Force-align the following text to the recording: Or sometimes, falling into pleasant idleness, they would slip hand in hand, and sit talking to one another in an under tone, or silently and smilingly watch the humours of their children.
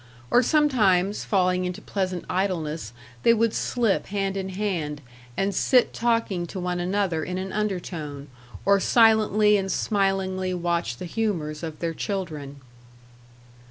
Or 0.31 0.41
sometimes, 0.41 1.23
falling 1.25 1.63
into 1.63 1.79
pleasant 1.79 2.25
idleness, 2.27 2.91
they 3.21 3.35
would 3.35 3.53
slip 3.53 4.07
hand 4.07 4.35
in 4.35 4.49
hand, 4.49 4.99
and 5.37 5.53
sit 5.53 5.93
talking 5.93 6.47
to 6.47 6.59
one 6.59 6.79
another 6.79 7.23
in 7.23 7.37
an 7.37 7.53
under 7.53 7.79
tone, 7.79 8.27
or 8.65 8.79
silently 8.79 9.57
and 9.57 9.71
smilingly 9.71 10.55
watch 10.55 10.97
the 10.97 11.05
humours 11.05 11.61
of 11.61 11.77
their 11.77 11.93
children. 11.93 12.61